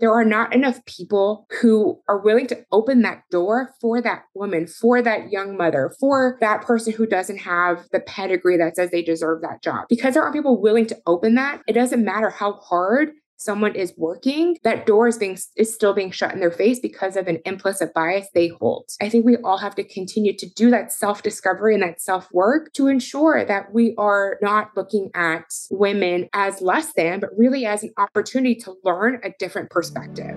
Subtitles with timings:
[0.00, 4.66] there are not enough people who are willing to open that door for that woman,
[4.66, 9.02] for that young mother, for that person who doesn't have the pedigree that says they
[9.02, 9.86] deserve that job.
[9.88, 13.94] Because there aren't people willing to open that, it doesn't matter how hard someone is
[13.96, 17.38] working, that door is being is still being shut in their face because of an
[17.44, 18.90] implicit bias they hold.
[19.00, 22.88] I think we all have to continue to do that self-discovery and that self-work to
[22.88, 27.92] ensure that we are not looking at women as less than, but really as an
[27.96, 30.36] opportunity to learn a different perspective.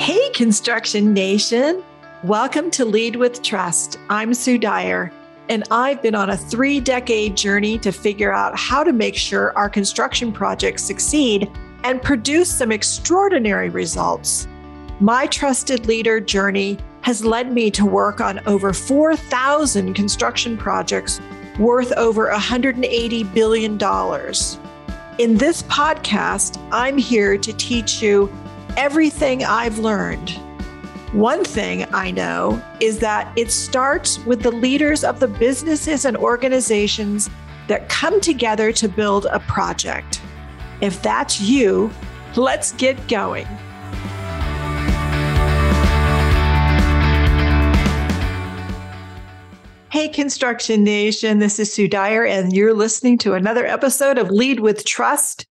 [0.00, 1.82] Hey, Construction Nation.
[2.24, 3.98] Welcome to Lead with Trust.
[4.08, 5.12] I'm Sue Dyer.
[5.48, 9.56] And I've been on a three decade journey to figure out how to make sure
[9.56, 11.50] our construction projects succeed
[11.82, 14.48] and produce some extraordinary results.
[15.00, 21.20] My trusted leader journey has led me to work on over 4,000 construction projects
[21.58, 23.72] worth over $180 billion.
[25.18, 28.32] In this podcast, I'm here to teach you
[28.76, 30.40] everything I've learned
[31.14, 36.16] one thing I know is that it starts with the leaders of the businesses and
[36.16, 37.30] organizations
[37.68, 40.20] that come together to build a project.
[40.80, 41.92] If that's you,
[42.34, 43.46] let's get going.
[49.92, 54.58] Hey, Construction Nation, this is Sue Dyer, and you're listening to another episode of Lead
[54.58, 55.46] with Trust.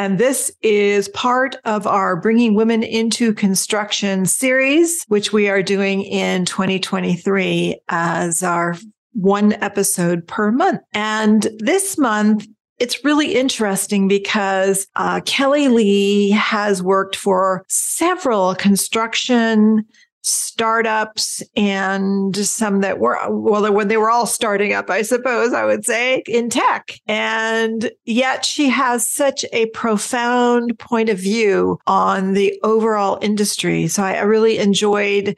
[0.00, 6.00] And this is part of our Bringing Women into Construction series, which we are doing
[6.04, 8.78] in 2023 as our
[9.12, 10.80] one episode per month.
[10.94, 12.46] And this month,
[12.78, 19.84] it's really interesting because uh, Kellie Lee has worked for several construction
[20.22, 25.64] startups and some that were well when they were all starting up i suppose i
[25.64, 26.98] would say in tech.
[27.06, 33.88] And yet she has such a profound point of view on the overall industry.
[33.88, 35.36] So i, really enjoyed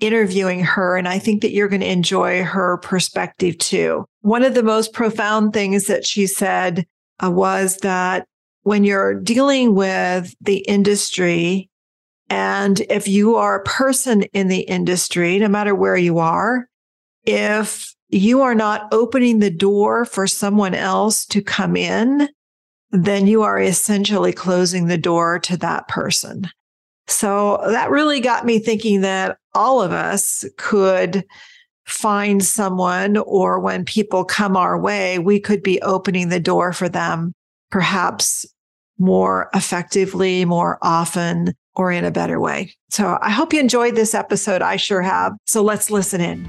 [0.00, 4.04] interviewing her and i think that you're going to enjoy her perspective too.
[4.22, 6.86] One of the most profound things that she said
[7.24, 8.26] uh, was that
[8.62, 11.70] when you're dealing with the industry
[12.30, 16.68] and if you are a person in the industry, no matter where you are,
[17.24, 22.28] if you are not opening the door for someone else to come in,
[22.90, 26.48] then you are essentially closing the door to that person.
[27.06, 31.24] So that really got me thinking that all of us could
[31.86, 36.88] find someone, or when people come our way, we could be opening the door for
[36.88, 37.34] them,
[37.70, 38.46] perhaps
[38.98, 42.72] more effectively, more often, or in a better way.
[42.90, 44.62] So I hope you enjoyed this episode.
[44.62, 45.32] I sure have.
[45.46, 46.48] So let's listen in.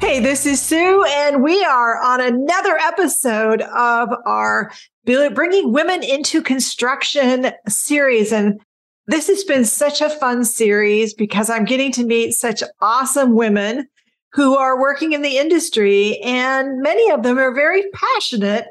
[0.00, 4.70] Hey, this is Sue, and we are on another episode of our
[5.04, 8.32] Bringing Women into Construction series.
[8.32, 8.60] And
[9.06, 13.86] this has been such a fun series because I'm getting to meet such awesome women
[14.32, 18.66] who are working in the industry, and many of them are very passionate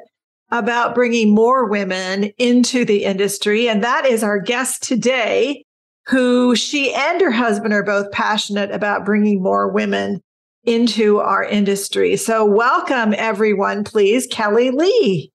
[0.52, 3.70] about bringing more women into the industry.
[3.70, 5.64] And that is our guest today,
[6.08, 10.22] who she and her husband are both passionate about bringing more women
[10.64, 12.16] into our industry.
[12.18, 15.32] So, welcome everyone, please, Kellie Lee.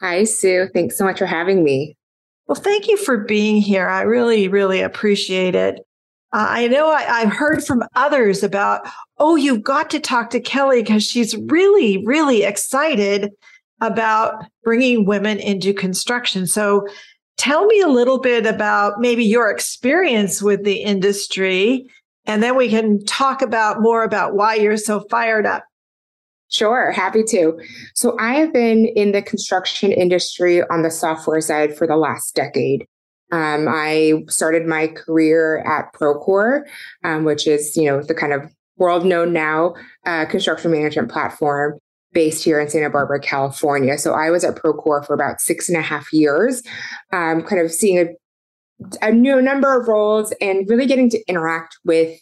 [0.00, 0.68] Hi, Sue.
[0.72, 1.96] Thanks so much for having me.
[2.46, 3.88] Well, thank you for being here.
[3.88, 5.80] I really, really appreciate it.
[6.32, 8.86] Uh, I know I, have heard from others about,
[9.18, 13.30] oh, you've got to talk to Kellie because she's really, really excited
[13.80, 16.46] about bringing women into construction.
[16.46, 16.86] So
[17.36, 21.86] tell me a little bit about maybe your experience with the industry,
[22.24, 25.64] and then we can talk about more about why you're so fired up.
[26.48, 27.58] Sure, happy to.
[27.94, 32.36] So, I have been in the construction industry on the software side for the last
[32.36, 32.86] decade.
[33.32, 36.62] Um, I started my career at Procore,
[37.02, 41.80] um, which is, you know, the kind of world known now uh, construction management platform
[42.16, 43.98] based here in Santa Barbara, California.
[43.98, 46.62] So I was at Procore for about six and a half years,
[47.12, 48.06] um, kind of seeing a,
[49.06, 52.18] a new number of roles and really getting to interact with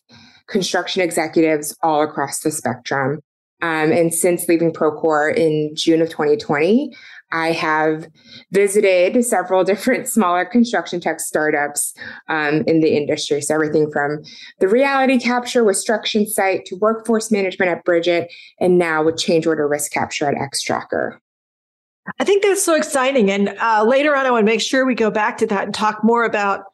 [0.49, 3.21] construction executives all across the spectrum.
[3.63, 6.93] Um, and since leaving Procore in June of 2020,
[7.35, 8.09] I have
[8.53, 11.93] visited several different smaller construction tech startups
[12.29, 13.43] um, in the industry.
[13.43, 14.23] So, everything from
[14.61, 18.29] the reality capture with StructionSite to workforce management at Bridgit,
[18.61, 21.19] and now with change order risk capture at Extracker.
[22.21, 23.31] I think that's so exciting.
[23.31, 25.75] And uh, later on, I want to make sure we go back to that and
[25.75, 26.65] talk more about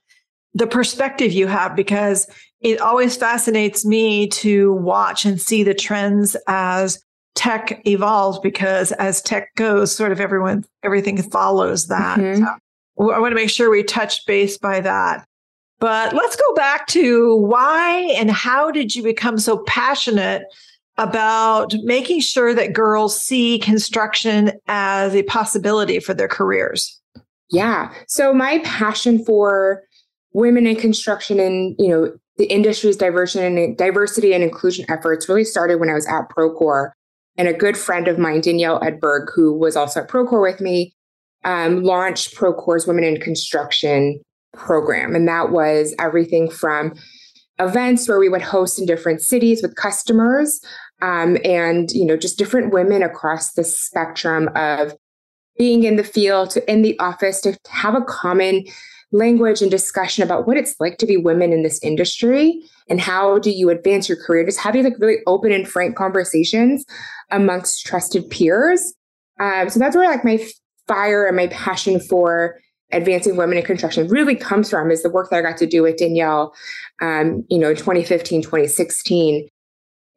[0.55, 2.27] the perspective you have because
[2.61, 7.03] it always fascinates me to watch and see the trends as
[7.35, 12.19] tech evolves because as tech goes, sort of everyone, everything follows that.
[12.19, 12.45] Mm-hmm.
[12.45, 15.27] So I want to make sure we touch base by that.
[15.79, 20.43] But let's go back to why and how did you become so passionate
[20.99, 27.01] about making sure that girls see construction as a possibility for their careers?
[27.51, 27.91] Yeah.
[28.07, 29.83] So my passion for
[30.35, 35.45] women in construction and, you know, the industry's diversity and diversity and inclusion efforts really
[35.45, 36.91] started when I was at Procore.
[37.41, 40.93] And a good friend of mine, Danielle Edberg, who was also at Procore with me,
[41.43, 44.21] um, launched Procore's Women in Construction
[44.53, 45.15] program.
[45.15, 46.93] And that was everything from
[47.59, 50.61] events where we would host in different cities with customers
[51.01, 54.95] um, and you know just different women across the spectrum of
[55.57, 58.65] being in the field to in the office to have a common
[59.13, 63.39] language and discussion about what it's like to be women in this industry and how
[63.39, 66.85] do you advance your career just having like really open and frank conversations
[67.31, 68.95] amongst trusted peers.
[69.41, 70.45] Um, so that's where like my
[70.87, 72.59] fire and my passion for
[72.93, 75.81] advancing women in construction really comes from is the work that i got to do
[75.81, 76.53] with danielle
[77.01, 79.49] um, you know 2015 2016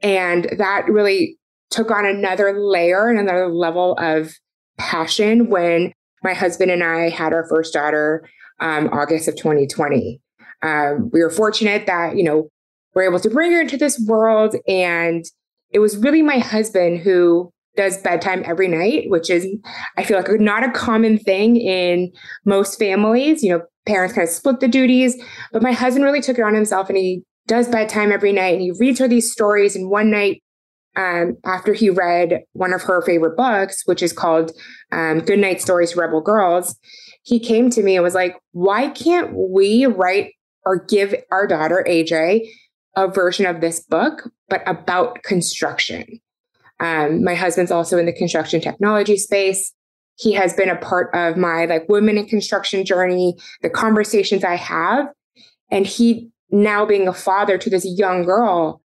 [0.02, 1.38] and that really
[1.70, 4.34] took on another layer and another level of
[4.78, 5.94] passion when
[6.24, 8.28] my husband and I had our first daughter
[8.64, 10.20] um, August of 2020.
[10.64, 12.50] Um, we were fortunate that, you know,
[12.96, 14.56] we're able to bring her into this world.
[14.68, 15.26] And
[15.72, 19.46] it was really my husband who does bedtime every night, which is,
[19.98, 22.12] I feel like, not a common thing in
[22.46, 23.44] most families.
[23.44, 25.22] You know, parents kind of split the duties,
[25.52, 28.62] but my husband really took it on himself and he does bedtime every night and
[28.62, 29.76] he reads her these stories.
[29.76, 30.42] And one night,
[30.96, 34.52] um, after he read one of her favorite books, which is called
[34.92, 36.76] um, Good Night Stories for Rebel Girls,
[37.24, 40.34] he came to me and was like, Why can't we write
[40.66, 42.48] or give our daughter, AJ,
[42.96, 46.20] a version of this book, but about construction?
[46.80, 49.74] Um, my husband's also in the construction technology space.
[50.16, 54.56] He has been a part of my like women in construction journey, the conversations I
[54.56, 55.08] have.
[55.72, 58.82] And he now being a father to this young girl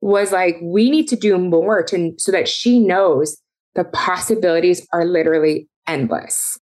[0.00, 3.40] was like we need to do more to so that she knows
[3.74, 6.58] the possibilities are literally endless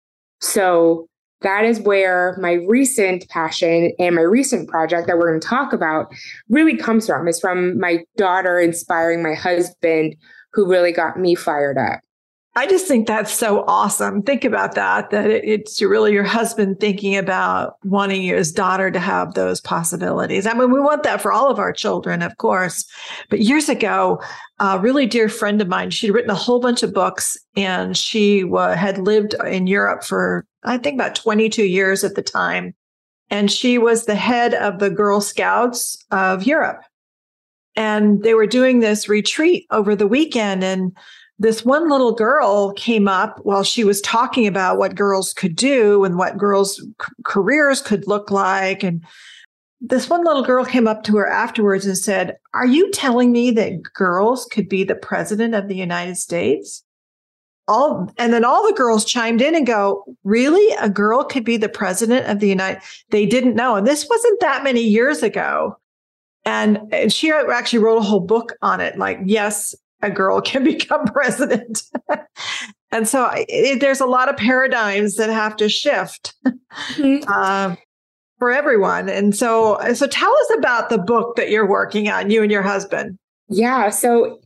[0.45, 1.09] so
[1.41, 5.73] that is where my recent passion and my recent project that we're going to talk
[5.73, 6.13] about
[6.49, 7.29] really comes from.
[7.29, 10.17] Is from my daughter inspiring my husband
[10.53, 12.01] who really got me fired up
[12.57, 14.23] I just think that's so awesome.
[14.23, 19.35] Think about that, that it's really your husband thinking about wanting his daughter to have
[19.35, 20.47] those possibilities.
[20.47, 22.85] I mean, we want that for all of our children, of course.
[23.29, 24.23] But years ago,
[24.61, 28.49] a really dear friend of mine, she'd written a whole bunch of books and she
[28.57, 32.73] had lived in Europe for, I think, about 22 years at the time.
[33.31, 36.83] And she was the head of the Girl Scouts of Europe.
[37.75, 40.63] And they were doing this retreat over the weekend.
[40.63, 40.97] And
[41.39, 46.05] this one little girl came up while she was talking about what girls could do
[46.05, 48.85] and what girls' c- careers could look like.
[48.85, 49.05] And
[49.81, 53.51] this one little girl came up to her afterwards and said, Are you telling me
[53.53, 56.85] that girls could be the president of the United States?
[57.67, 60.75] All and then all the girls chimed in and go, Really?
[60.81, 63.75] A girl could be the president of the United They didn't know.
[63.75, 65.77] And this wasn't that many years ago.
[66.47, 68.99] And, and she actually wrote a whole book on it.
[68.99, 71.83] Like, yes, a girl can become president.
[72.93, 77.25] and so it, there's a lot of paradigms that have to shift mm-hmm.
[77.29, 77.75] uh,
[78.39, 79.09] for everyone.
[79.09, 82.63] And so, so tell us about the book that you're working on, you and your
[82.63, 83.19] husband.
[83.49, 83.91] Yeah.
[83.91, 84.41] So,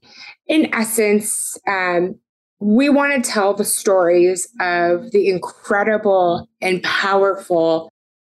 [0.46, 2.18] in essence, um,
[2.58, 7.90] we want to tell the stories of the incredible and powerful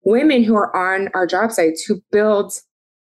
[0.06, 2.54] women who are on our job sites who build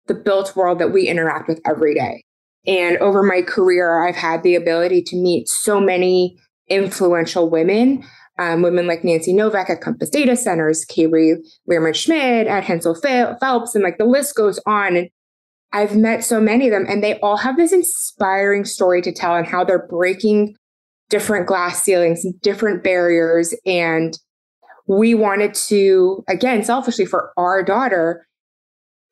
[0.07, 2.25] the built world that we interact with every day.
[2.67, 8.05] And over my career, I've had the ability to meet so many influential women,
[8.39, 11.37] um, women like Nancy Novak at Compass Data Centers, Kaylee
[11.71, 14.97] Lehrman Schmidt at Hensel Phelps, and like the list goes on.
[14.97, 15.11] And
[15.73, 19.35] I've met so many of them, and they all have this inspiring story to tell
[19.35, 20.57] and how they're breaking
[21.11, 23.55] different glass ceilings, different barriers.
[23.67, 24.19] And
[24.87, 28.27] we wanted to, again, selfishly for our daughter,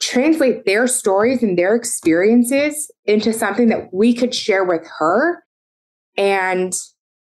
[0.02, 5.42] translate their stories and their experiences into something that we could share with her.
[6.16, 6.72] And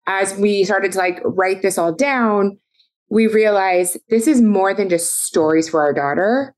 [0.07, 2.59] as we started to like write this all down,
[3.11, 6.55] we realized this is more than just stories for our daughter.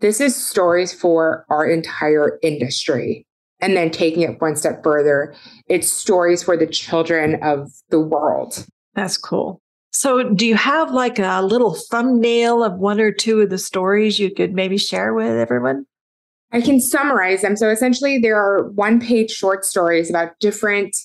[0.00, 3.26] This is stories for our entire industry.
[3.60, 5.34] And then taking it one step further,
[5.66, 8.66] it's stories for the children of the world.
[8.94, 9.60] That's cool.
[9.98, 14.20] So, do you have like a little thumbnail of one or two of the stories
[14.20, 15.86] you could maybe share with everyone?
[16.52, 17.56] I can summarize them.
[17.56, 20.96] So, essentially, there are one page short stories about different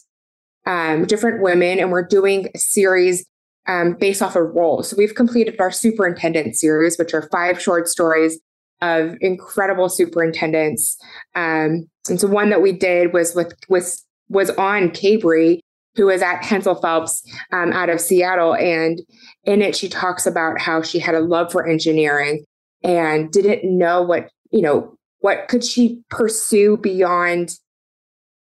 [0.68, 3.26] um, different women, and we're doing a series
[3.66, 4.92] um, based off of roles.
[4.92, 8.40] So we've completed our superintendent series, which are five short stories
[8.84, 10.98] of incredible superintendents.
[11.34, 15.62] Um, and so one that we did was with was was on Cabri,
[15.96, 19.02] who was at Hensel Phelps um, out of Seattle, and
[19.44, 22.44] in it she talks about how she had a love for engineering
[22.84, 27.58] and didn't know what you know what could she pursue beyond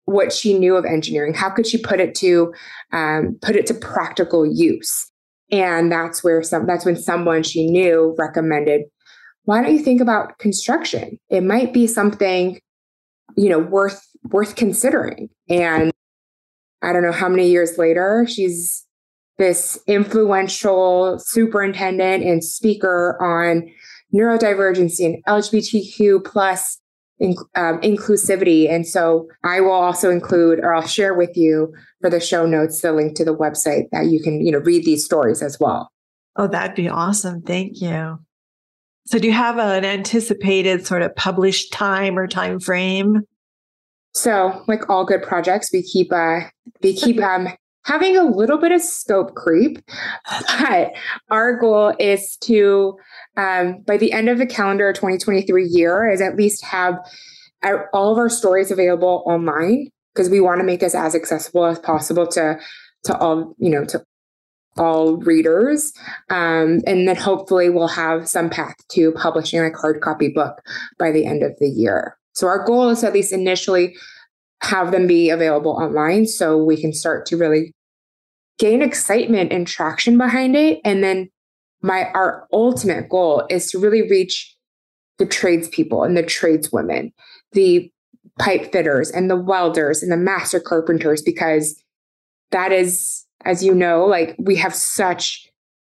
[0.07, 1.33] what she knew of engineering?
[1.33, 2.53] How could she put it to
[2.93, 5.11] um, put it to practical use?
[5.51, 8.83] And that's where some that's when someone she knew recommended
[9.45, 11.19] why don't you think about construction?
[11.29, 12.61] It might be something
[13.37, 15.29] you know worth worth considering.
[15.49, 15.92] And
[16.83, 18.87] i don't know how many years later she's
[19.39, 23.69] this influential superintendent and speaker on
[24.15, 26.79] neurodivergency and lgbtq plus
[27.19, 28.71] in, um, inclusivity.
[28.71, 32.81] And so i will also include or i'll share with you for the show notes
[32.81, 35.91] the link to the website that you can you know read these stories as well.
[36.37, 37.43] Oh that'd be awesome.
[37.43, 38.19] Thank you.
[39.07, 43.23] So do you have an anticipated sort of published time or time frame
[44.13, 46.41] so, like all good projects, we keep uh
[46.83, 47.49] we keep um
[47.85, 49.79] having a little bit of scope creep,
[50.59, 50.93] but
[51.31, 52.97] our goal is to
[53.37, 56.99] um by the end of the calendar 2023 year is at least have
[57.93, 61.79] all of our stories available online because we want to make this as accessible as
[61.79, 62.59] possible to
[63.05, 64.03] to all you know to
[64.79, 65.93] all readers.
[66.31, 70.63] Um, and then hopefully we'll have some path to publishing a hard copy book
[70.99, 73.97] by the end of the year so our goal is at least initially
[74.63, 77.73] have them be available online so we can start to really
[78.59, 80.81] gain excitement and traction behind it.
[80.85, 81.29] And then
[81.83, 84.57] my our ultimate goal is to really reach
[85.19, 87.13] the tradespeople and the tradeswomen,
[87.53, 87.91] the
[88.39, 91.81] pipe fitters and the welders and the master carpenters, because
[92.51, 95.47] that is, as you know, like we have such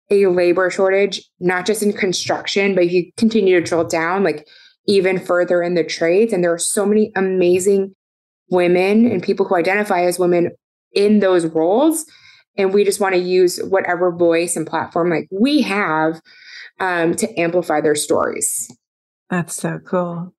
[0.09, 4.47] a labor shortage, not just in construction, but if you continue to drill down, like
[4.87, 6.33] even further in the trades.
[6.33, 7.95] And there are so many amazing
[8.49, 10.51] women and people who identify as women
[10.93, 12.05] in those roles.
[12.57, 16.21] And we just want to use whatever voice and platform like we have
[16.79, 18.71] um, to amplify their stories.
[19.29, 20.33] That's so cool.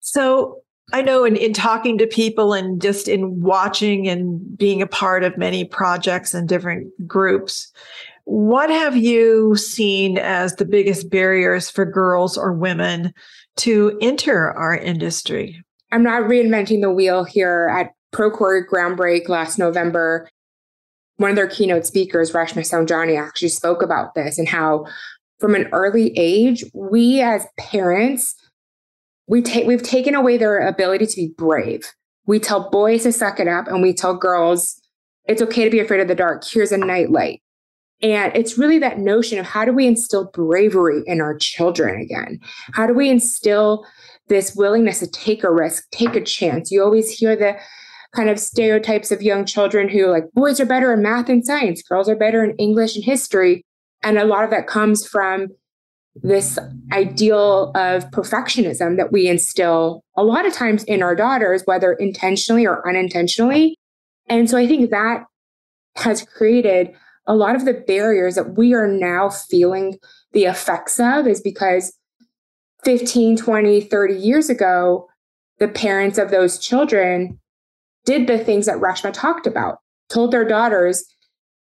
[0.00, 4.86] So I know in, in talking to people and just in watching and being a
[4.86, 7.70] part of many projects and different groups,
[8.24, 13.12] what have you seen as the biggest barriers for girls or women
[13.58, 15.62] to enter our industry?
[15.90, 20.28] I'm not reinventing the wheel here at Procore Groundbreak last November.
[21.16, 24.86] One of their keynote speakers, Reshma Saujani, actually spoke about this and how
[25.38, 28.34] from an early age, we as parents,
[29.26, 31.92] we take we've taken away their ability to be brave.
[32.26, 34.80] We tell boys to suck it up and we tell girls
[35.26, 36.44] it's okay to be afraid of the dark.
[36.44, 37.42] Here's a nightlight.
[38.00, 42.38] And it's really that notion of how do we instill bravery in our children again?
[42.72, 43.84] How do we instill
[44.28, 46.70] this willingness to take a risk, take a chance?
[46.70, 47.58] You always hear the
[48.14, 51.82] kind of stereotypes of young children who like boys are better in math and science,
[51.82, 53.64] girls are better in English and history.
[54.02, 55.48] And a lot of that comes from
[56.14, 56.58] this
[56.92, 62.66] ideal of perfectionism that we instill a lot of times in our daughters, whether intentionally
[62.66, 63.76] or unintentionally.
[64.28, 65.24] And so I think that
[65.96, 66.92] has created
[67.28, 69.98] a lot of the barriers that we are now feeling
[70.32, 71.92] the effects of is because
[72.84, 75.06] 15, 20, 30 years ago,
[75.58, 77.38] the parents of those children
[78.06, 81.04] did the things that Reshma talked about, told their daughters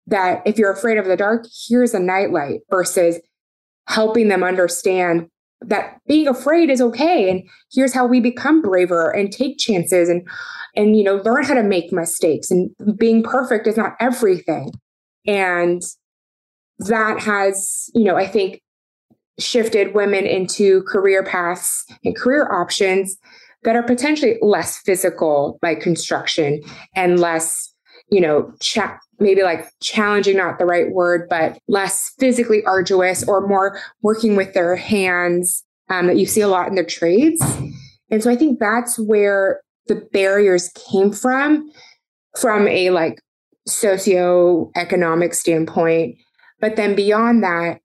[0.07, 3.19] that if you're afraid of the dark, here's a nightlight versus
[3.88, 5.29] helping them understand
[5.61, 10.25] that being afraid is okay and here's how we become braver and take chances and
[10.77, 14.71] and you know learn how to make mistakes and being perfect is not everything
[15.28, 15.82] and
[16.80, 18.62] that has, you know, I think
[19.38, 23.16] shifted women into career paths and career options
[23.62, 26.61] that are potentially less physical, like construction,
[26.97, 27.73] and less,
[28.11, 33.47] you know, cha- maybe like challenging, not the right word, but less physically arduous or
[33.47, 37.42] more working with their hands um, that you see a lot in the trades.
[38.11, 41.70] And so I think that's where the barriers came from,
[42.40, 43.20] from a like
[43.68, 46.16] socioeconomic standpoint.
[46.60, 47.80] But then beyond that,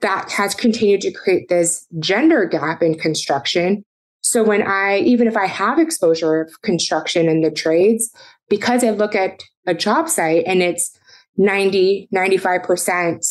[0.00, 3.84] that has continued to create this gender gap in construction.
[4.22, 8.10] So when I, even if I have exposure of construction in the trades,
[8.48, 10.96] because I look at a job site and it's
[11.36, 13.24] 90, 95%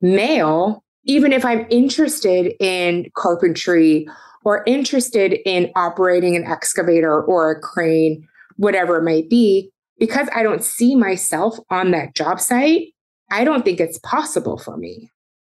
[0.00, 4.06] male, even if I'm interested in carpentry
[4.44, 9.70] or interested in operating an excavator or a crane, whatever it might be,
[10.00, 12.88] because I don't see myself on that job site,
[13.30, 15.10] I don't think it's possible for me.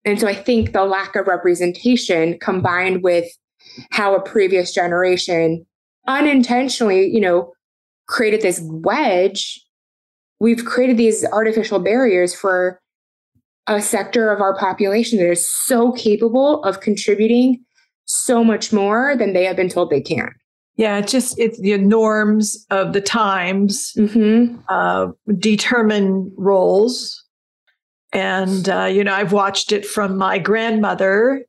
[0.04, 3.26] And so I think the lack of representation combined with
[3.92, 5.64] how a previous generation
[6.08, 7.52] unintentionally, you know,
[8.08, 9.64] created this wedge,
[10.40, 12.80] we've created these artificial barriers for
[13.68, 17.64] a sector of our population that is so capable of contributing
[18.06, 20.34] so much more than they have been told they can.
[20.82, 24.56] Yeah, it's just it's the norms of the times mm-hmm.
[24.68, 27.24] uh, determine roles,
[28.12, 31.44] and uh, you know I've watched it from my grandmother,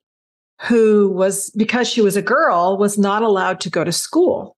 [0.62, 4.56] who was because she was a girl was not allowed to go to school,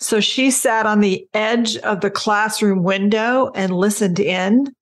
[0.00, 4.74] so she sat on the edge of the classroom window and listened in,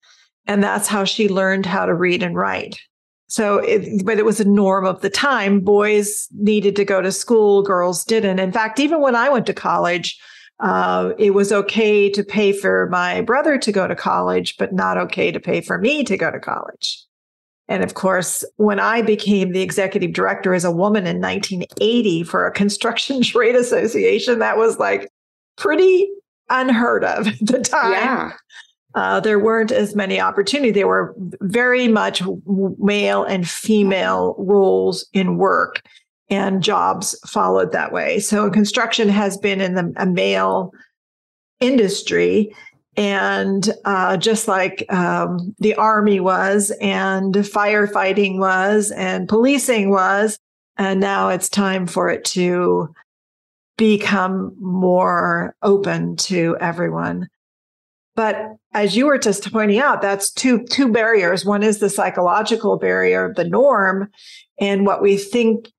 [0.47, 2.79] and that's how she learned how to read and write.
[3.35, 5.59] So, it, but it was a norm of the time.
[5.59, 8.39] Boys needed to go to school, girls didn't.
[8.39, 10.17] In fact, even when I went to college,
[10.61, 14.97] uh, it was okay to pay for my brother to go to college, but not
[14.97, 17.03] okay to pay for me to go to college.
[17.67, 22.47] And of course, when I became the executive director as a woman in 1980 for
[22.47, 25.09] a construction trade association, that was like
[25.57, 26.07] pretty
[26.49, 27.91] unheard of at the time.
[27.91, 28.31] Yeah
[28.95, 30.73] uh, there weren't as many opportunities.
[30.73, 32.23] There were very much
[32.79, 35.81] male and female roles in work,
[36.29, 38.19] and jobs followed that way.
[38.19, 40.71] So construction has been in the, a male
[41.59, 42.55] industry.
[42.97, 50.39] And uh, just like um, the army was, and firefighting was, and policing was,
[50.77, 52.93] and now it's time for it to
[53.77, 57.27] become more open to everyone.
[58.15, 61.45] But as you were just pointing out, that's two two barriers.
[61.45, 64.09] One is the psychological barrier, the norm,
[64.59, 65.69] and what we think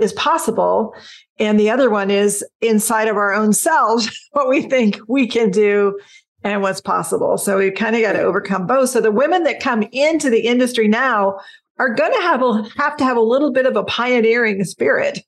[0.00, 0.94] is possible.
[1.38, 5.50] And the other one is inside of our own selves, what we think we can
[5.50, 5.98] do
[6.42, 7.38] and what's possible.
[7.38, 8.90] So we kind of got to overcome both.
[8.90, 11.38] So the women that come into the industry now
[11.78, 15.20] are going to have a, have to have a little bit of a pioneering spirit.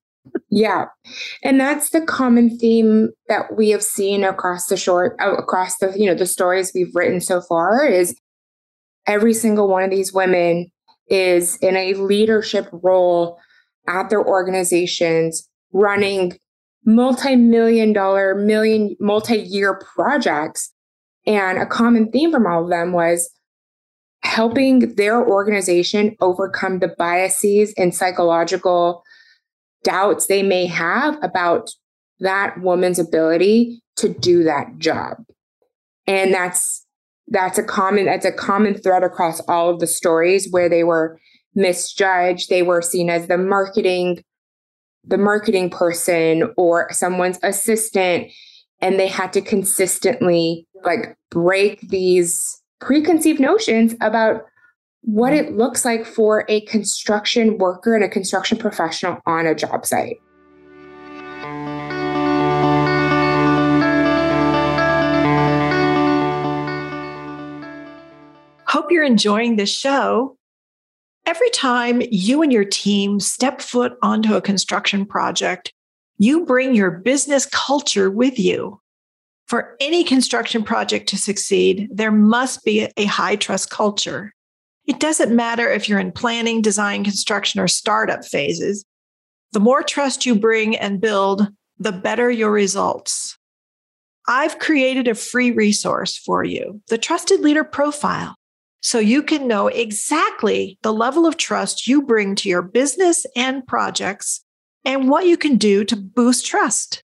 [0.51, 0.87] Yeah.
[1.43, 5.93] And that's the common theme that we have seen across the short uh, across the
[5.97, 8.19] you know the stories we've written so far is
[9.07, 10.71] every single one of these women
[11.09, 13.39] is in a leadership role
[13.87, 16.39] at their organizations running
[16.85, 20.73] multi-million dollar million multi-year projects
[21.27, 23.31] and a common theme from all of them was
[24.23, 29.03] helping their organization overcome the biases and psychological
[29.87, 31.71] doubts they may have about
[32.19, 35.19] that woman's ability to do that job.
[36.09, 36.85] And that's
[37.29, 41.19] that's a common that's a common thread across all of the stories where they were
[41.55, 44.23] misjudged, they were seen as the marketing
[45.05, 48.29] the marketing person or someone's assistant
[48.81, 54.43] and they had to consistently like break these preconceived notions about
[55.07, 55.55] what mm-hmm.
[55.55, 60.21] it looks like for a construction worker and a construction professional on a job site.
[68.67, 70.37] Hope you're enjoying this show.
[71.25, 75.73] Every time you and your team step foot onto a construction project,
[76.19, 78.81] you bring your business culture with you.
[79.47, 84.33] For any construction project to succeed, there must be a high trust culture.
[84.87, 88.85] It doesn't matter if you're in planning, design, construction, or startup phases.
[89.53, 93.37] The more trust you bring and build, the better your results.
[94.29, 98.35] I've created a free resource for you, the Trusted Leader Profile,
[98.81, 103.67] so you can know exactly the level of trust you bring to your business and
[103.67, 104.45] projects
[104.85, 107.03] and what you can do to boost trust.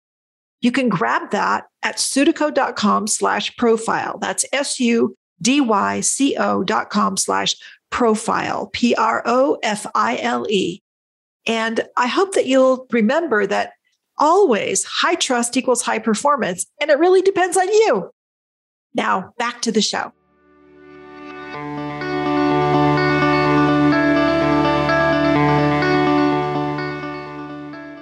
[0.61, 4.19] You can grab that at sudyco.com slash profile.
[4.19, 7.57] That's S-U D-Y-C-O dot com slash
[7.90, 9.22] profile, P-R-O-F-I-L-E.
[11.46, 13.72] And I hope that you'll remember that
[14.18, 18.11] always high trust equals high performance, and it really depends on you.
[18.94, 20.12] Now, back to the show.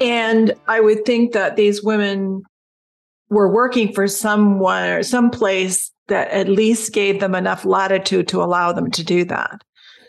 [0.00, 2.42] And I would think that these women
[3.30, 8.42] were working for someone or some place that at least gave them enough latitude to
[8.42, 9.62] allow them to do that.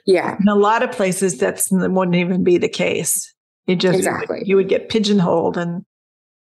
[0.05, 0.37] Yeah.
[0.39, 3.33] In a lot of places, that wouldn't even be the case.
[3.65, 4.43] You just exactly.
[4.45, 5.83] you would get pigeonholed, and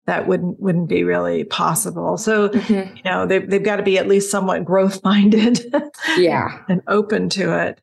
[0.07, 2.19] that wouldn't wouldn't be really possible.
[2.19, 2.97] So mm-hmm.
[2.97, 5.65] you know they've they've got to be at least somewhat growth minded.
[6.19, 7.81] yeah, and open to it.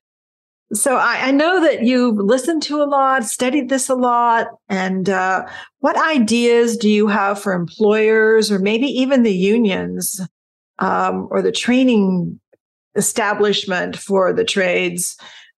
[0.74, 5.10] So I, I, know that you've listened to a lot, studied this a lot, and
[5.10, 5.46] uh,
[5.80, 10.22] what ideas do you have for employers or maybe even the unions
[10.82, 12.40] um, or the training
[12.96, 15.16] establishment for the trades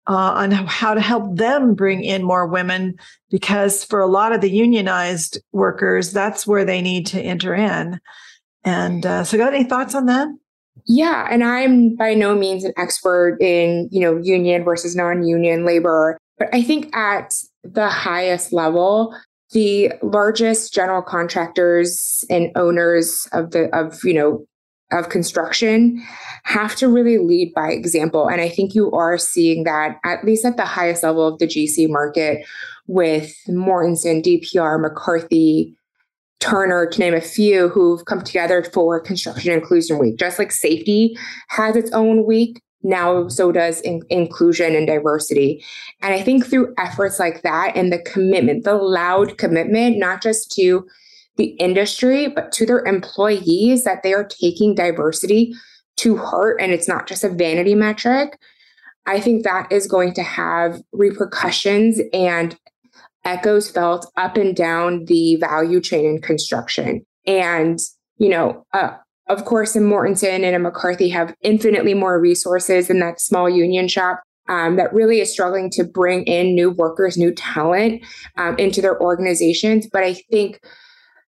[0.07, 2.95] uh, on how to help them bring in more women
[3.31, 7.99] because for a lot of the unionized workers that's where they need to enter in.
[8.63, 10.27] And uh, so got any thoughts on that?
[10.85, 16.17] Yeah and i'm by no means an expert in you know union versus non-union labor
[16.37, 17.31] but i think at
[17.63, 19.15] the highest level
[19.51, 24.45] the largest general contractors and owners of the of you know
[24.93, 26.01] of construction
[26.43, 28.27] have to really lead by example.
[28.27, 31.47] And I think you are seeing that at least at the highest level of the
[31.47, 32.45] GC market
[32.87, 35.75] with Mortenson, DPR, McCarthy,
[36.39, 40.17] Turner, to name a few, who've come together for Construction Inclusion Week.
[40.17, 45.63] Just like safety has its own week, now so does in- inclusion and diversity.
[46.01, 50.51] And I think through efforts like that and the commitment, the loud commitment, not just
[50.55, 50.85] to
[51.37, 55.53] the industry, but to their employees that they are taking diversity
[55.97, 58.37] to heart and it's not just a vanity metric,
[59.05, 62.57] I think that is going to have repercussions and
[63.25, 67.05] echoes felt up and down the value chain in construction.
[67.25, 67.79] And,
[68.17, 68.91] you know, uh,
[69.27, 73.87] of course, in Mortenson and in McCarthy have infinitely more resources than that small union
[73.87, 78.03] shop um, that really is struggling to bring in new workers, new talent
[78.37, 79.87] um, into their organizations.
[79.91, 80.59] But I think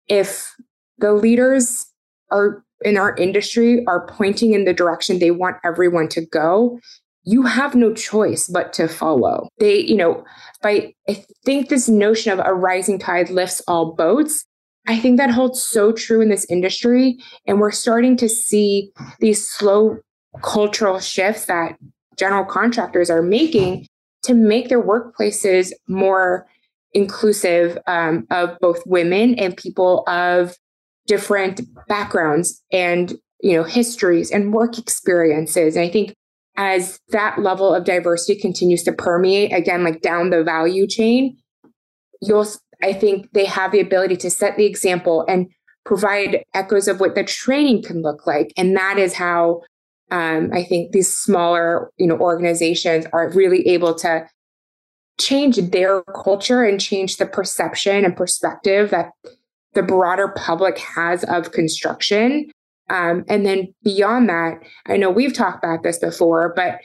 [0.08, 0.54] if
[0.98, 1.86] the leaders
[2.30, 6.78] are in our industry are pointing in the direction they want everyone to go,
[7.24, 9.48] you have no choice but to follow.
[9.58, 10.24] They, you know,
[10.62, 14.44] by I think this notion of a rising tide lifts all boats.
[14.86, 17.16] I think that holds so true in this industry.
[17.46, 18.90] And we're starting to see
[19.20, 19.96] these slow
[20.42, 21.76] cultural shifts that
[22.18, 23.86] general contractors are making
[24.24, 26.46] to make their workplaces more
[26.94, 30.56] inclusive um, of both women and people of
[31.06, 35.76] different backgrounds and you know histories and work experiences.
[35.76, 36.14] And i think
[36.56, 41.36] as that level of diversity continues to permeate again like down the value chain
[42.22, 42.46] you'll
[42.82, 45.48] i think they have the ability to set the example and
[45.84, 48.52] provide echoes of what the training can look like.
[48.56, 49.62] And that is how
[50.10, 54.26] um, i think these smaller you know organizations are really able to
[55.18, 59.12] change their culture and change the perception and perspective that
[59.74, 62.50] the broader public has of construction.
[62.90, 66.80] Um, and then beyond that, I know we've talked about this before, but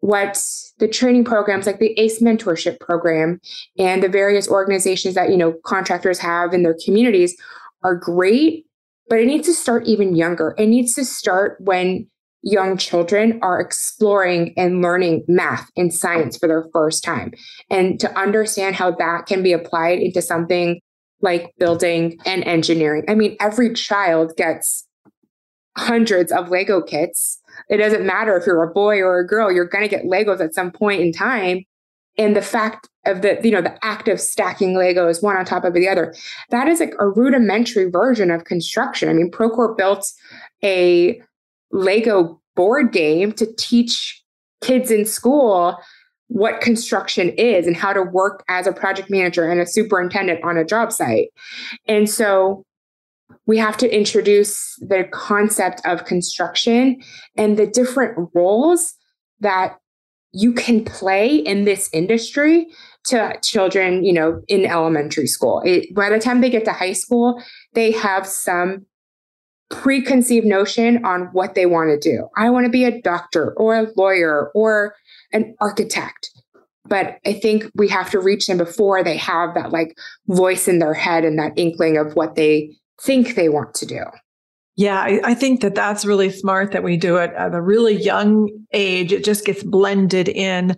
[0.00, 0.40] what
[0.78, 3.40] the training programs like the ACE mentorship program
[3.78, 7.36] and the various organizations that you know contractors have in their communities
[7.82, 8.66] are great,
[9.08, 10.54] but it needs to start even younger.
[10.58, 12.08] It needs to start when
[12.46, 17.32] young children are exploring and learning math and science for their first time
[17.70, 20.80] and to understand how that can be applied into something
[21.20, 23.02] like building and engineering.
[23.08, 24.86] I mean, every child gets
[25.76, 27.40] hundreds of Lego kits.
[27.68, 30.40] It doesn't matter if you're a boy or a girl, you're going to get Legos
[30.40, 31.64] at some point in time.
[32.16, 35.64] And the fact of the, you know, the act of stacking Legos one on top
[35.64, 36.14] of the other,
[36.50, 39.08] that is like a rudimentary version of construction.
[39.08, 40.12] I mean, Procore built
[40.62, 41.20] a
[41.70, 44.22] Lego board game to teach
[44.62, 45.78] kids in school
[46.28, 50.56] what construction is and how to work as a project manager and a superintendent on
[50.56, 51.28] a job site.
[51.86, 52.64] And so
[53.46, 57.00] we have to introduce the concept of construction
[57.36, 58.94] and the different roles
[59.40, 59.78] that
[60.32, 62.66] you can play in this industry
[63.04, 65.62] to children, you know, in elementary school.
[65.64, 67.40] It, by the time they get to high school,
[67.74, 68.84] they have some
[69.70, 72.28] preconceived notion on what they want to do.
[72.36, 74.94] I want to be a doctor or a lawyer or
[75.32, 76.30] an architect.
[76.88, 79.96] But I think we have to reach them before they have that like
[80.28, 84.04] voice in their head and that inkling of what they think they want to do.
[84.76, 87.94] Yeah, I, I, think that that's really smart that we do it at a really
[87.94, 89.10] young age.
[89.10, 90.76] It just gets blended in.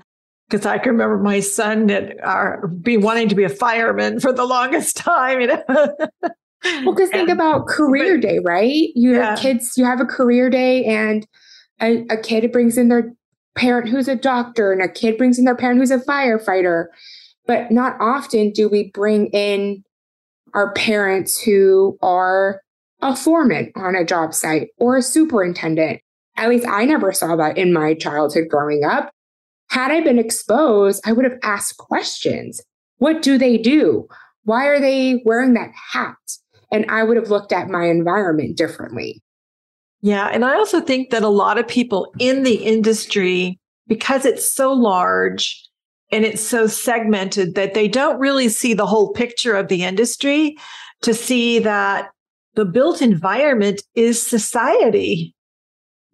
[0.48, 4.32] Because I can remember my son that uh, be wanting to be a fireman for
[4.32, 5.40] the longest time.
[5.40, 5.96] You know?
[6.64, 8.90] well, because think about career but, day, right?
[8.94, 9.30] You yeah.
[9.30, 11.26] have kids, you have a career day, and
[11.80, 13.12] a, a kid brings in their
[13.56, 16.86] parent who's a doctor and a kid brings in their parent who's a firefighter.
[17.46, 19.84] But not often do we bring in
[20.54, 22.60] our parents who are
[23.00, 26.00] a foreman on a job site or a superintendent.
[26.36, 29.10] At least I never saw that in my childhood growing up.
[29.70, 32.60] Had I been exposed, I would have asked questions.
[32.98, 34.08] What do they do?
[34.44, 36.16] Why are they wearing that hat?
[36.70, 39.22] And I would have looked at my environment differently.
[40.02, 40.26] Yeah.
[40.26, 44.72] And I also think that a lot of people in the industry, because it's so
[44.72, 45.60] large
[46.12, 50.56] and it's so segmented, that they don't really see the whole picture of the industry
[51.02, 52.10] to see that
[52.54, 55.34] the built environment is society.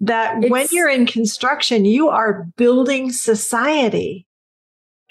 [0.01, 4.27] that it's, when you're in construction, you are building society.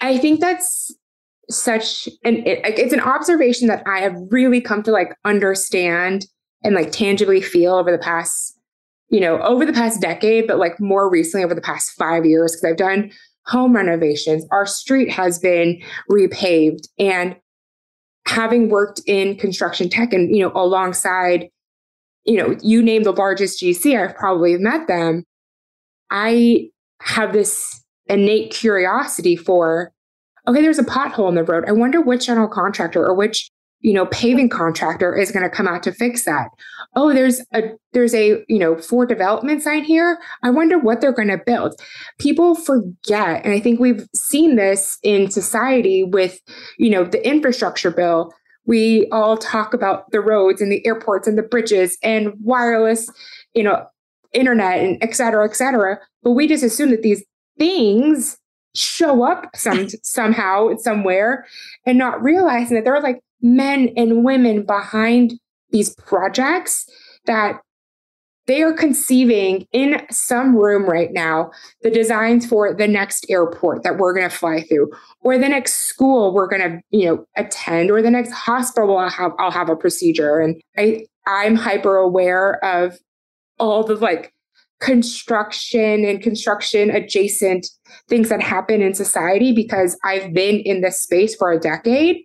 [0.00, 0.94] I think that's
[1.50, 6.26] such an it, it's an observation that I have really come to like understand
[6.62, 8.58] and like tangibly feel over the past,
[9.10, 12.52] you know, over the past decade, but like more recently over the past five years,
[12.52, 13.10] because I've done
[13.46, 14.46] home renovations.
[14.50, 16.88] Our street has been repaved.
[16.98, 17.36] And
[18.26, 21.48] having worked in construction tech and, you know, alongside,
[22.24, 25.24] you know, you name the largest GC, I've probably met them.
[26.10, 26.70] I
[27.02, 29.92] have this innate curiosity for
[30.46, 31.64] okay, there's a pothole in the road.
[31.66, 35.68] I wonder which general contractor or which you know paving contractor is going to come
[35.68, 36.48] out to fix that.
[36.96, 40.18] Oh there's a there's a you know for development sign here.
[40.42, 41.74] I wonder what they're going to build.
[42.18, 46.40] People forget and i think we've seen this in society with
[46.78, 48.32] you know the infrastructure bill.
[48.66, 53.08] We all talk about the roads and the airports and the bridges and wireless
[53.54, 53.86] you know
[54.32, 57.22] internet and et cetera et cetera but we just assume that these
[57.56, 58.36] things
[58.74, 61.46] show up some somehow somewhere
[61.86, 65.34] and not realizing that there are like men and women behind
[65.70, 66.88] these projects
[67.26, 67.60] that
[68.46, 71.50] they are conceiving in some room right now
[71.82, 74.90] the designs for the next airport that we're going to fly through
[75.22, 79.08] or the next school we're going to you know attend or the next hospital I'll
[79.08, 80.40] have, I'll have a procedure.
[80.40, 82.98] And i i'm hyper aware of
[83.58, 84.33] all the like
[84.84, 87.66] construction and construction adjacent
[88.06, 92.24] things that happen in society because I've been in this space for a decade.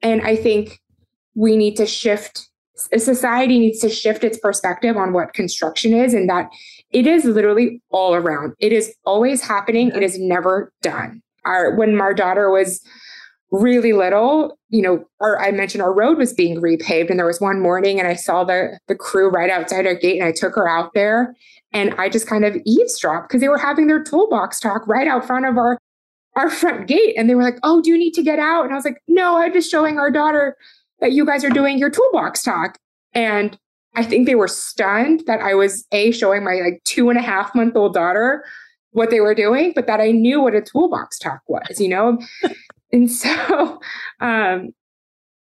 [0.00, 0.80] And I think
[1.34, 2.48] we need to shift,
[2.96, 6.48] society needs to shift its perspective on what construction is and that
[6.92, 8.52] it is literally all around.
[8.60, 10.02] It is always happening, it mm-hmm.
[10.04, 11.22] is never done.
[11.44, 12.80] Our, when my daughter was
[13.60, 17.40] really little, you know, or I mentioned our road was being repaved, and there was
[17.40, 20.54] one morning, and I saw the the crew right outside our gate, and I took
[20.54, 21.34] her out there,
[21.72, 25.26] and I just kind of eavesdropped because they were having their toolbox talk right out
[25.26, 25.78] front of our
[26.36, 27.14] our front gate.
[27.16, 28.64] And they were like, Oh, do you need to get out?
[28.64, 30.56] And I was like, No, I'm just showing our daughter
[31.00, 32.78] that you guys are doing your toolbox talk.
[33.12, 33.58] And
[33.94, 37.22] I think they were stunned that I was a showing my like two and a
[37.22, 38.44] half month old daughter
[38.90, 42.18] what they were doing, but that I knew what a toolbox talk was, you know?
[42.94, 43.80] And so
[44.20, 44.70] um,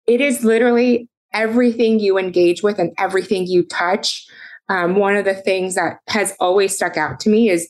[0.07, 4.27] it is literally everything you engage with and everything you touch
[4.71, 7.69] um, one of the things that has always stuck out to me is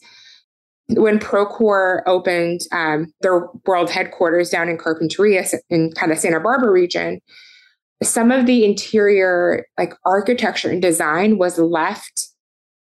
[0.88, 6.70] when Procore opened um, their world headquarters down in Carpinteria in kind of Santa Barbara
[6.70, 7.20] region,
[8.02, 12.28] some of the interior like architecture and design was left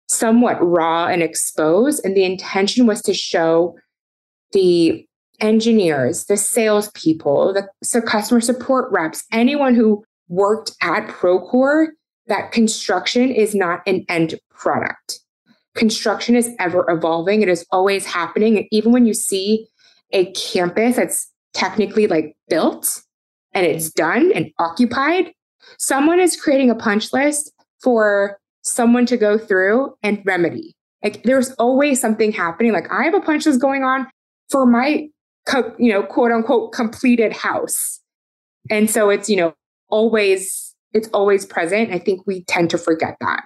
[0.07, 2.03] somewhat raw and exposed.
[2.03, 3.75] And the intention was to show
[4.53, 5.05] the
[5.41, 11.87] engineers, the salespeople, the so customer support reps, anyone who worked at Procore
[12.29, 15.19] that construction is not an end product.
[15.75, 18.57] Construction is ever evolving, it is always happening.
[18.57, 19.67] And even when you see
[20.11, 23.01] a campus that's technically like built
[23.53, 24.21] and it's mm-hmm.
[24.21, 25.31] done and occupied,
[25.77, 30.75] someone is creating a punch list for someone to go through and remedy.
[31.03, 32.73] Like there's always something happening.
[32.73, 34.07] Like I have a punch list going on
[34.49, 35.07] for my,
[35.77, 37.99] you know, quote unquote completed house.
[38.69, 39.55] And so it's, you know,
[39.89, 41.91] always it's always present.
[41.91, 43.43] I think we tend to forget that.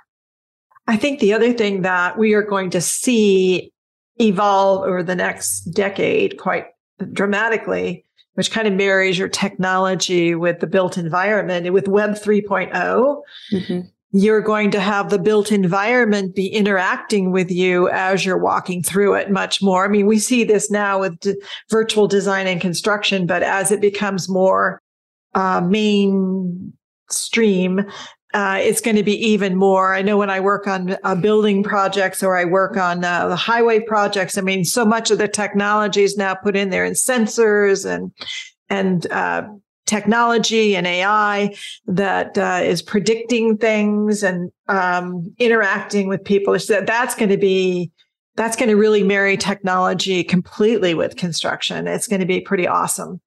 [0.88, 3.72] I think the other thing that we are going to see
[4.18, 6.68] evolve over the next decade quite
[7.12, 13.22] dramatically, which kind of marries your technology with the built environment with Web 3.0.
[13.52, 13.80] Mm-hmm.
[14.16, 19.16] You're going to have the built environment be interacting with you as you're walking through
[19.16, 19.86] it much more.
[19.86, 23.82] I mean, we see this now with d- virtual design and construction, but as it
[23.82, 24.80] becomes more
[25.34, 26.74] uh, main
[27.10, 27.84] stream,
[28.36, 29.96] uh, it's going to be even more.
[29.96, 33.36] I know when I work on uh, building projects or I work on uh, the
[33.36, 36.96] highway projects, I mean, so much of the technology is now put in there and
[36.96, 38.12] sensors and,
[38.70, 39.48] and, uh,
[39.86, 46.58] technology and AI that uh, is predicting things and um, interacting with people.
[46.60, 47.92] So that's going to be
[48.36, 51.88] that's going to really marry technology completely with construction.
[51.88, 53.22] It's going to be pretty awesome.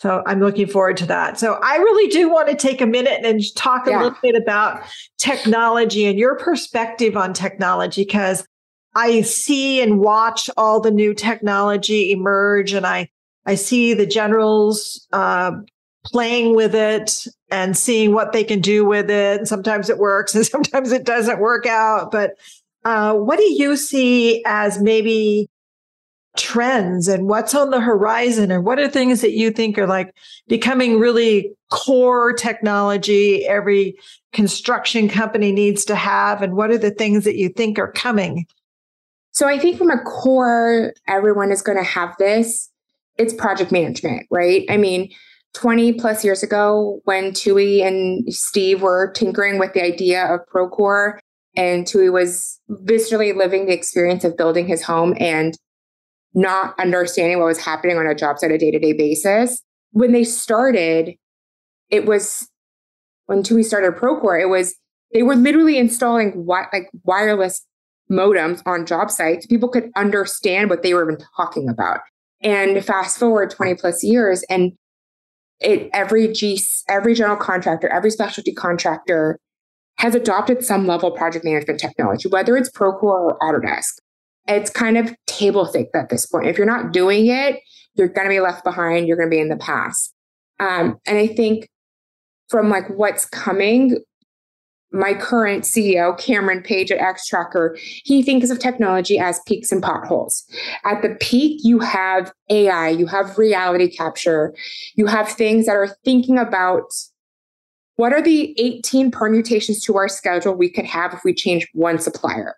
[0.00, 1.40] So I'm looking forward to that.
[1.40, 4.02] So I really do want to take a minute and talk a yeah.
[4.02, 4.82] little bit about
[5.18, 8.46] technology and your perspective on technology because
[8.94, 13.08] I see and watch all the new technology emerge and I
[13.44, 15.52] I see the generals uh,
[16.10, 19.38] playing with it and seeing what they can do with it.
[19.38, 22.10] And sometimes it works and sometimes it doesn't work out.
[22.10, 22.32] But
[22.84, 25.48] uh, what do you see as maybe
[26.36, 30.14] trends and what's on the horizon and what are things that you think are like
[30.46, 33.98] becoming really core technology every
[34.32, 38.46] construction company needs to have and what are the things that you think are coming
[39.32, 42.70] so i think from a core everyone is going to have this
[43.16, 45.10] it's project management right i mean
[45.54, 51.18] 20 plus years ago when Tooey and steve were tinkering with the idea of procore
[51.56, 55.58] and Tooey was viscerally living the experience of building his home and
[56.34, 61.14] not understanding what was happening on a job site a day-to-day basis when they started
[61.90, 62.48] it was
[63.28, 64.74] when Tooey started Procore, it was
[65.12, 67.64] they were literally installing wi- like wireless
[68.10, 69.46] modems on job sites.
[69.46, 72.00] People could understand what they were even talking about.
[72.42, 74.72] And fast forward 20 plus years, and
[75.60, 79.38] it every G every general contractor, every specialty contractor
[79.98, 83.98] has adopted some level of project management technology, whether it's Procore or Autodesk.
[84.46, 86.46] It's kind of table stakes at this point.
[86.46, 87.60] If you're not doing it,
[87.94, 89.08] you're going to be left behind.
[89.08, 90.14] You're going to be in the past.
[90.60, 91.68] Um, and I think
[92.48, 93.98] from like what's coming,
[94.90, 100.44] my current CEO, Cameron Page at Extracker, he thinks of technology as peaks and potholes.
[100.84, 104.54] At the peak, you have AI, you have reality capture,
[104.94, 106.90] you have things that are thinking about
[107.96, 111.98] what are the 18 permutations to our schedule we could have if we change one
[111.98, 112.54] supplier.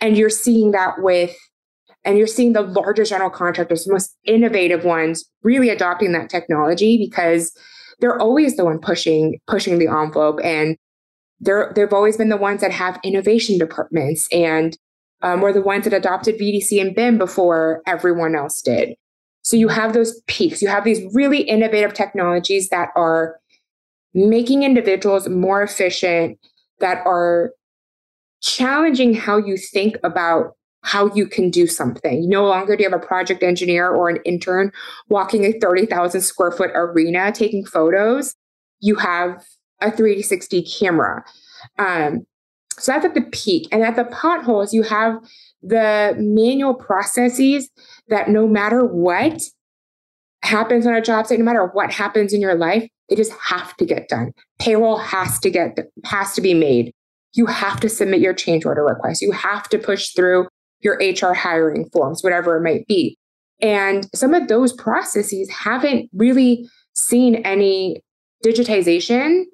[0.00, 1.36] And you're seeing that with,
[2.04, 6.96] and you're seeing the largest general contractors, the most innovative ones, really adopting that technology
[6.96, 7.52] because
[8.00, 10.76] they're always the one pushing pushing the envelope and
[11.40, 14.76] they're they've always been the ones that have innovation departments and
[15.22, 18.94] um, were the ones that adopted VDC and BIM before everyone else did.
[19.42, 20.62] So you have those peaks.
[20.62, 23.38] You have these really innovative technologies that are
[24.14, 26.38] making individuals more efficient,
[26.80, 27.52] that are
[28.42, 32.28] challenging how you think about how you can do something.
[32.28, 34.72] No longer do you have a project engineer or an intern
[35.08, 38.34] walking a 30,000 square foot arena taking photos.
[38.80, 39.44] You have
[39.80, 41.24] a 360 camera.
[41.78, 42.26] Um,
[42.78, 43.68] so that's at the peak.
[43.72, 45.18] And at the potholes, you have
[45.62, 47.68] the manual processes
[48.08, 49.42] that no matter what
[50.42, 53.76] happens on a job site, no matter what happens in your life, they just have
[53.76, 54.32] to get done.
[54.58, 56.92] Payroll has to get has to be made.
[57.34, 59.20] You have to submit your change order request.
[59.20, 60.48] You have to push through
[60.80, 63.18] your HR hiring forms, whatever it might be.
[63.60, 68.02] And some of those processes haven't really seen any
[68.44, 69.44] digitization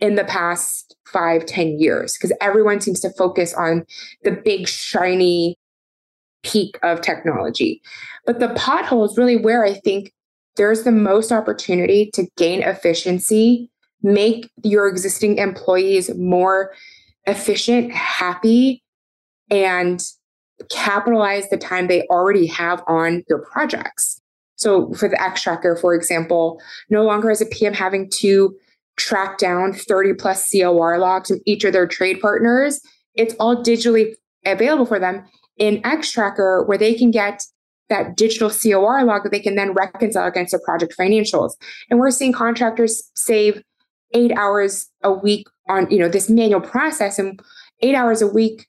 [0.00, 3.84] in the past five, ten years because everyone seems to focus on
[4.22, 5.56] the big, shiny
[6.42, 7.82] peak of technology.
[8.26, 10.12] But the pothole is really where I think
[10.56, 13.70] there's the most opportunity to gain efficiency,
[14.02, 16.72] make your existing employees more
[17.26, 18.82] efficient, happy,
[19.50, 20.02] and
[20.70, 24.20] capitalize the time they already have on your projects.
[24.56, 28.56] So for the Extracker, for example, no longer is a PM having to
[28.98, 32.80] track down 30 plus COR logs from each of their trade partners.
[33.14, 35.24] It's all digitally available for them
[35.56, 37.42] in Extracker where they can get
[37.88, 41.52] that digital COR log that they can then reconcile against their project financials.
[41.88, 43.62] And we're seeing contractors save
[44.14, 47.40] eight hours a week on, you know, this manual process and
[47.80, 48.66] eight hours a week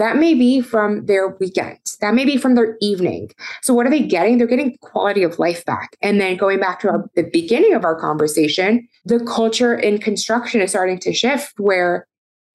[0.00, 1.78] that may be from their weekend.
[2.00, 3.30] That may be from their evening.
[3.60, 4.38] So, what are they getting?
[4.38, 5.94] They're getting quality of life back.
[6.00, 10.62] And then going back to our, the beginning of our conversation, the culture in construction
[10.62, 12.06] is starting to shift where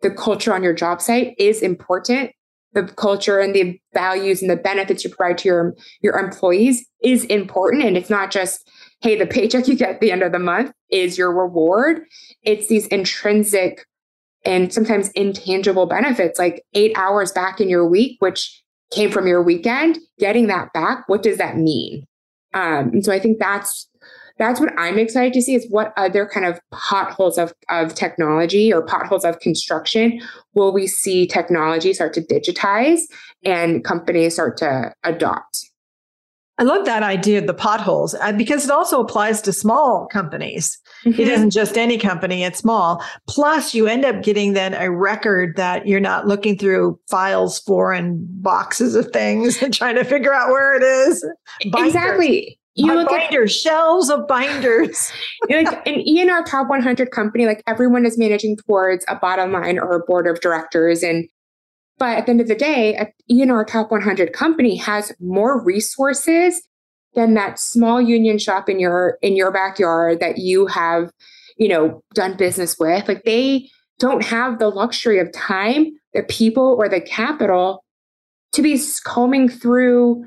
[0.01, 2.31] the culture on your job site is important.
[2.73, 7.25] The culture and the values and the benefits you provide to your, your employees is
[7.25, 7.83] important.
[7.83, 8.67] And it's not just,
[9.01, 12.01] hey, the paycheck you get at the end of the month is your reward.
[12.41, 13.85] It's these intrinsic
[14.45, 19.41] and sometimes intangible benefits like eight hours back in your week, which came from your
[19.41, 22.05] weekend, getting that back, what does that mean?
[22.53, 23.89] Um, and so I think that's
[24.37, 28.73] that's what I'm excited to see is what other kind of potholes of, of technology
[28.73, 30.19] or potholes of construction
[30.53, 32.99] will we see technology start to digitize
[33.45, 35.69] and companies start to adopt.
[36.57, 40.79] I love that idea of the potholes uh, because it also applies to small companies.
[41.03, 41.21] Mm-hmm.
[41.21, 43.03] It isn't just any company, it's small.
[43.27, 47.91] Plus, you end up getting then a record that you're not looking through files for
[47.91, 51.25] and boxes of things and trying to figure out where it is.
[51.65, 51.87] Binders.
[51.87, 52.59] Exactly.
[52.77, 55.11] You look binders, at shelves of binders.
[55.49, 59.95] like an ENR top 100 company, like everyone is managing towards a bottom line or
[59.95, 61.27] a board of directors and
[61.97, 66.61] but at the end of the day, a ENR top 100 company has more resources
[67.13, 71.11] than that small union shop in your in your backyard that you have,
[71.57, 73.07] you know, done business with.
[73.07, 73.69] Like they
[73.99, 77.83] don't have the luxury of time, the people, or the capital
[78.51, 80.25] to be combing through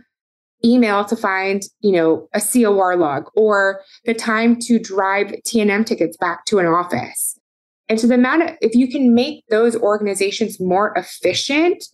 [0.64, 6.16] email to find, you know, a COR log or the time to drive T&M tickets
[6.16, 7.38] back to an office.
[7.89, 11.84] And so the amount of, if you can make those organizations more efficient,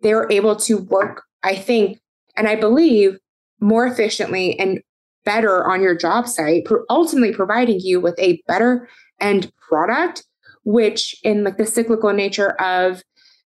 [0.00, 1.98] they're able to work, I think,
[2.36, 3.18] and I believe
[3.60, 4.80] more efficiently and
[5.24, 8.88] better on your job site, ultimately providing you with a better
[9.20, 10.24] end product,
[10.64, 13.02] which in like the cyclical nature of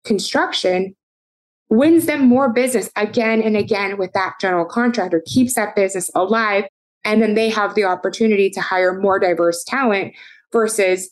[0.05, 0.94] construction
[1.68, 6.64] wins them more business again and again with that general contractor, keeps that business alive.
[7.05, 10.14] And then they have the opportunity to hire more diverse talent
[10.53, 11.11] versus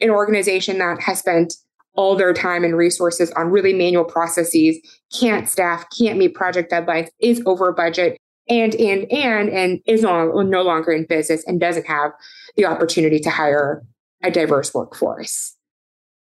[0.00, 1.54] an organization that has spent
[1.94, 4.78] all their time and resources on really manual processes,
[5.12, 8.16] can't staff, can't meet project deadlines, is over budget,
[8.48, 12.12] and, and, and, and is no, no longer in business and doesn't have
[12.56, 13.84] the opportunity to hire
[14.22, 15.56] a diverse workforce.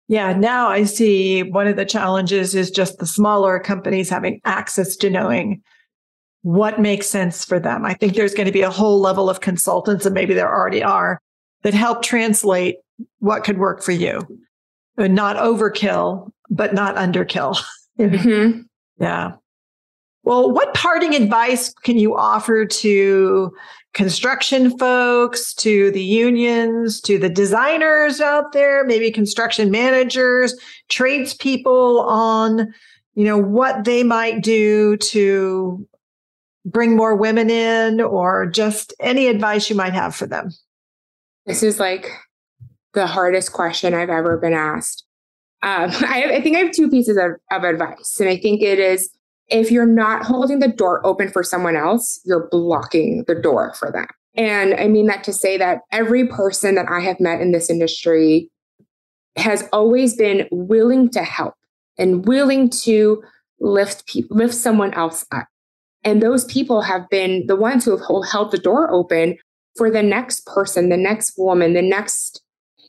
[0.09, 4.97] Yeah, now I see one of the challenges is just the smaller companies having access
[4.97, 5.61] to knowing
[6.41, 7.85] what makes sense for them.
[7.85, 10.83] I think there's going to be a whole level of consultants, and maybe there already
[10.83, 11.21] are,
[11.63, 12.77] that help translate
[13.19, 14.21] what could work for you.
[14.97, 17.61] Not overkill, but not underkill.
[17.99, 18.61] Mm-hmm.
[18.99, 19.33] yeah.
[20.23, 23.53] Well, what parting advice can you offer to
[23.93, 30.55] construction folks, to the unions, to the designers out there, maybe construction managers,
[30.89, 32.73] tradespeople on,
[33.13, 35.87] you know, what they might do to
[36.65, 40.49] bring more women in or just any advice you might have for them?
[41.45, 42.09] This is like
[42.93, 45.05] the hardest question I've ever been asked.
[45.61, 48.79] Um, I, I, think I have two pieces of, of advice, and I think it
[48.79, 49.09] is
[49.49, 53.91] if you're not holding the door open for someone else, you're blocking the door for
[53.91, 54.07] them.
[54.35, 57.69] And I mean that to say that every person that I have met in this
[57.69, 58.49] industry
[59.35, 61.55] has always been willing to help
[61.97, 63.21] and willing to
[63.59, 65.47] lift pe- lift someone else up.
[66.03, 69.37] And those people have been the ones who have held the door open
[69.75, 72.43] for the next person, the next woman, the next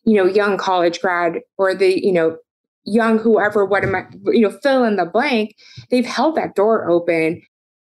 [0.04, 2.36] you know young college grad or the you know
[2.84, 5.56] young whoever what am i you know fill in the blank
[5.90, 7.40] they've held that door open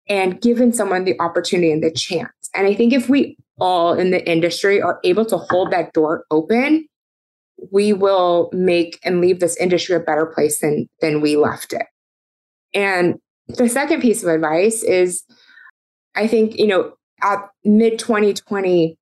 [0.09, 2.31] and given someone the opportunity and the chance.
[2.55, 6.25] And i think if we all in the industry are able to hold that door
[6.31, 6.87] open
[7.71, 11.87] we will make and leave this industry a better place than than we left it.
[12.75, 13.17] And
[13.49, 15.25] the second piece of advice is
[16.15, 16.93] i think you know
[17.23, 18.97] at mid 2020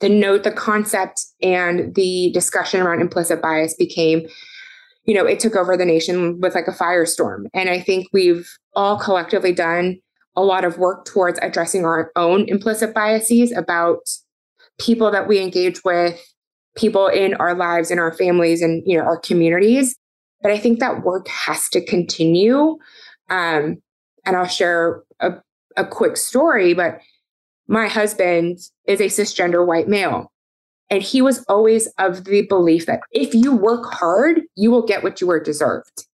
[0.00, 4.26] the note the concept and the discussion around implicit bias became
[5.04, 7.46] you know, it took over the nation with like a firestorm.
[7.54, 9.98] And I think we've all collectively done
[10.36, 13.98] a lot of work towards addressing our own implicit biases about
[14.78, 16.20] people that we engage with,
[16.76, 19.96] people in our lives, in our families, and you know, our communities.
[20.42, 22.78] But I think that work has to continue.
[23.28, 23.82] Um,
[24.24, 25.32] and I'll share a,
[25.76, 27.00] a quick story, but
[27.70, 30.32] my husband is a cisgender white male.
[30.90, 35.04] And he was always of the belief that if you work hard, you will get
[35.04, 36.04] what you are deserved.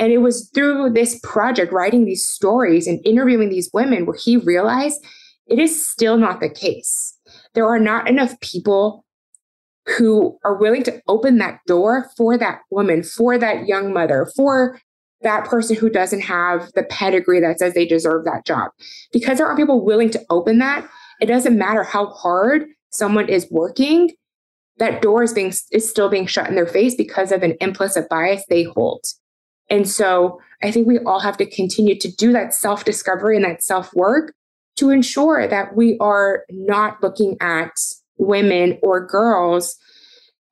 [0.00, 4.36] And it was through this project, writing these stories and interviewing these women, where he
[4.36, 4.98] realized
[5.46, 7.16] it is still not the case.
[7.54, 9.04] There are not enough people
[9.96, 14.80] who are willing to open that door for that woman, for that young mother, for
[15.24, 18.70] that person who doesn't have the pedigree that says they deserve that job.
[19.12, 20.88] Because there aren't people willing to open that,
[21.20, 24.12] it doesn't matter how hard someone is working,
[24.78, 28.08] that door is being is still being shut in their face because of an implicit
[28.08, 29.04] bias they hold.
[29.70, 33.44] And so I think we all have to continue to do that self discovery and
[33.44, 34.34] that self work
[34.76, 37.72] to ensure that we are not looking at
[38.18, 39.76] women or girls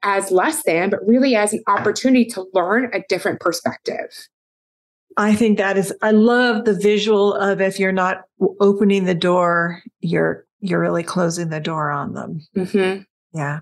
[0.03, 4.29] as less than, but really as an opportunity to learn a different perspective.
[5.17, 8.23] I think that is, I love the visual of if you're not
[8.61, 12.41] opening the door, you're you're really closing the door on them.
[12.57, 13.03] Mm-hmm.
[13.37, 13.61] Yeah.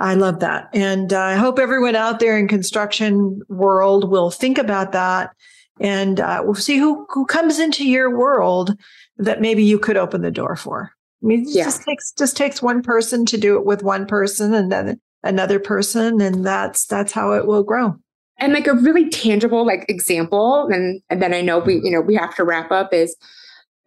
[0.00, 0.68] I love that.
[0.72, 5.36] And uh, I hope everyone out there in construction world will think about that
[5.80, 8.76] and uh, we'll see who, who comes into your world
[9.16, 10.92] that maybe you could open the door for.
[11.22, 11.64] I mean, it yeah.
[11.64, 15.58] just takes just takes one person to do it with one person and then another
[15.58, 17.96] person, and that's that's how it will grow.
[18.40, 22.00] And like a really tangible like example, and and then I know we you know
[22.00, 23.14] we have to wrap up is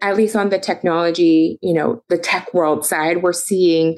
[0.04, 3.98] at least on the technology, you know, the tech world side, we're seeing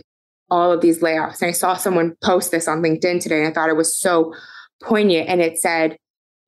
[0.52, 1.42] all of these layoffs.
[1.42, 4.32] And I saw someone post this on LinkedIn today, and I thought it was so
[4.84, 5.28] poignant.
[5.28, 5.98] And it said,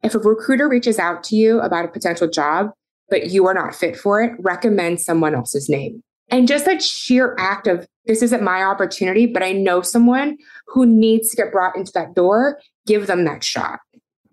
[0.03, 2.67] if a recruiter reaches out to you about a potential job,
[3.09, 6.03] but you are not fit for it, recommend someone else's name.
[6.29, 10.37] And just that sheer act of this isn't my opportunity, but I know someone
[10.67, 13.79] who needs to get brought into that door, give them that shot.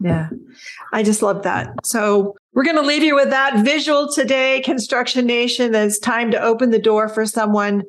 [0.05, 0.28] Yeah.
[0.92, 1.70] I just love that.
[1.82, 5.74] So we're going to leave you with that visual today, Construction Nation.
[5.74, 7.84] It's time to open the door for someone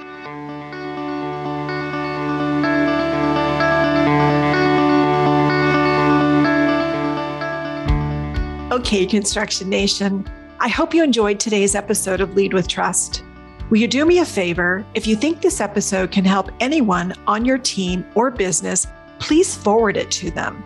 [8.71, 10.25] Okay, Construction Nation.
[10.59, 13.23] I hope you enjoyed today's episode of Lead with Trust.
[13.69, 14.85] Will you do me a favor?
[14.93, 18.87] If you think this episode can help anyone on your team or business,
[19.19, 20.63] please forward it to them.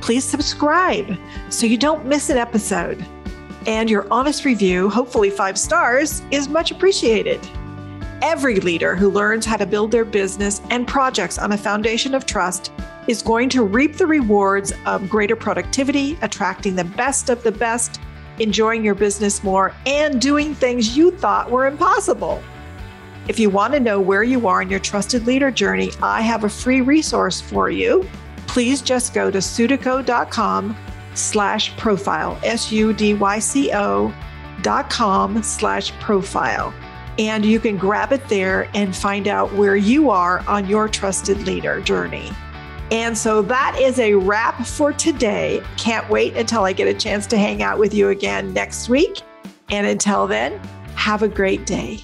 [0.00, 1.16] Please subscribe
[1.50, 3.04] so you don't miss an episode.
[3.66, 7.40] And your honest review, hopefully five stars, is much appreciated.
[8.22, 12.24] Every leader who learns how to build their business and projects on a foundation of
[12.24, 12.72] trust
[13.06, 18.00] is going to reap the rewards of greater productivity, attracting the best of the best
[18.38, 22.42] enjoying your business more, and doing things you thought were impossible.
[23.28, 26.44] If you want to know where you are in your trusted leader journey, I have
[26.44, 28.08] a free resource for you.
[28.46, 30.76] Please just go to sudyco.com
[31.14, 34.14] slash profile, S-U-D-Y-C-O
[34.62, 36.72] dot com slash profile.
[37.18, 41.46] And you can grab it there and find out where you are on your trusted
[41.46, 42.30] leader journey.
[42.90, 45.62] And so that is a wrap for today.
[45.76, 49.22] Can't wait until I get a chance to hang out with you again next week.
[49.70, 50.58] And until then,
[50.94, 52.00] have a great day.